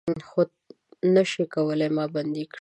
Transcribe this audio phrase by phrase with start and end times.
[0.27, 0.41] خو
[1.13, 2.59] نه شئ کولای ما بندۍ کړي